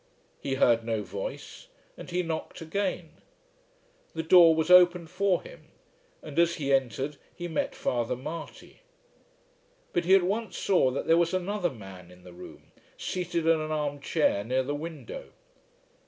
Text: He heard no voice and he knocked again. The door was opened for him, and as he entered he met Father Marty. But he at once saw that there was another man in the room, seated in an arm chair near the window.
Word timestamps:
He 0.39 0.55
heard 0.55 0.83
no 0.83 1.03
voice 1.03 1.67
and 1.95 2.09
he 2.09 2.23
knocked 2.23 2.59
again. 2.59 3.21
The 4.15 4.23
door 4.23 4.55
was 4.55 4.71
opened 4.71 5.11
for 5.11 5.43
him, 5.43 5.65
and 6.23 6.39
as 6.39 6.55
he 6.55 6.73
entered 6.73 7.17
he 7.35 7.47
met 7.47 7.75
Father 7.75 8.15
Marty. 8.15 8.79
But 9.93 10.05
he 10.05 10.15
at 10.15 10.23
once 10.23 10.57
saw 10.57 10.89
that 10.89 11.05
there 11.05 11.17
was 11.17 11.35
another 11.35 11.69
man 11.69 12.09
in 12.09 12.23
the 12.23 12.33
room, 12.33 12.71
seated 12.97 13.45
in 13.45 13.61
an 13.61 13.71
arm 13.71 13.99
chair 13.99 14.43
near 14.43 14.63
the 14.63 14.73
window. 14.73 15.33